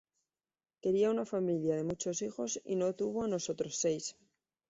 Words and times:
Quería 0.81 1.11
una 1.11 1.27
familia 1.27 1.75
de 1.75 1.83
muchos 1.83 2.23
hijos 2.23 2.59
y 2.65 2.75
nos 2.75 2.95
tuvo 2.95 3.25
a 3.25 3.27
nosotros 3.27 3.75
seis. 3.77 4.17